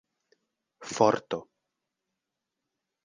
[0.93, 1.39] forto